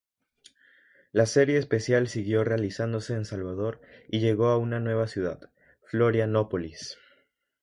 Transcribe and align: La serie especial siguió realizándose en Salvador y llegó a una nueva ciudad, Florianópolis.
La 1.11 1.27
serie 1.27 1.59
especial 1.59 2.07
siguió 2.07 2.43
realizándose 2.43 3.13
en 3.13 3.23
Salvador 3.23 3.81
y 4.09 4.19
llegó 4.19 4.47
a 4.47 4.57
una 4.57 4.79
nueva 4.79 5.05
ciudad, 5.05 5.51
Florianópolis. 5.83 6.97